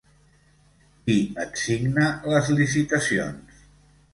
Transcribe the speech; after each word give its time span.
Qui 1.03 1.17
et 1.43 1.61
signa 1.65 2.07
les 2.33 2.49
licitacions? 2.61 3.57